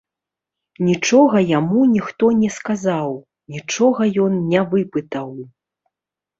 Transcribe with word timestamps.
Нічога 0.87 1.37
яму 1.59 1.81
ніхто 1.97 2.31
не 2.41 2.49
сказаў, 2.57 3.11
нічога 3.59 4.11
ён 4.27 4.43
не 4.51 4.67
выпытаў. 4.75 5.29